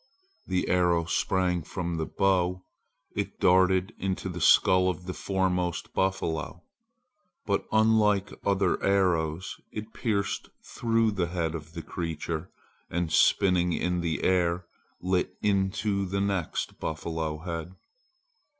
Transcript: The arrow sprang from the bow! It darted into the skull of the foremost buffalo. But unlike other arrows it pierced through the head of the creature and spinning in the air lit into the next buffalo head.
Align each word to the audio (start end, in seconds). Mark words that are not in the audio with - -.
The 0.47 0.67
arrow 0.67 1.05
sprang 1.05 1.61
from 1.61 1.97
the 1.97 2.07
bow! 2.07 2.63
It 3.15 3.39
darted 3.39 3.93
into 3.99 4.29
the 4.29 4.41
skull 4.41 4.89
of 4.89 5.05
the 5.05 5.13
foremost 5.13 5.93
buffalo. 5.93 6.63
But 7.45 7.67
unlike 7.71 8.33
other 8.43 8.81
arrows 8.83 9.61
it 9.71 9.93
pierced 9.93 10.49
through 10.63 11.11
the 11.11 11.27
head 11.27 11.53
of 11.53 11.73
the 11.73 11.83
creature 11.83 12.49
and 12.89 13.11
spinning 13.13 13.73
in 13.73 14.01
the 14.01 14.23
air 14.23 14.65
lit 15.01 15.37
into 15.43 16.07
the 16.07 16.19
next 16.21 16.79
buffalo 16.79 17.37
head. 17.37 17.75